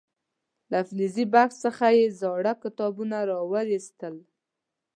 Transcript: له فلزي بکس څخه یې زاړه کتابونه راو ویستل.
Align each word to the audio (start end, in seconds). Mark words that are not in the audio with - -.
له 0.71 0.79
فلزي 0.87 1.25
بکس 1.33 1.55
څخه 1.65 1.85
یې 1.97 2.05
زاړه 2.19 2.53
کتابونه 2.63 3.17
راو 3.29 3.45
ویستل. 3.51 4.15